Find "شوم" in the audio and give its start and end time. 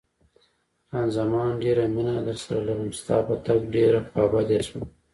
4.67-4.83